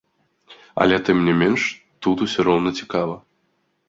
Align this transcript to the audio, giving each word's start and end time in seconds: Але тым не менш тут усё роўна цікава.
Але 0.85 0.97
тым 1.09 1.17
не 1.27 1.35
менш 1.41 1.61
тут 2.07 2.17
усё 2.25 2.39
роўна 2.47 2.69
цікава. 2.81 3.15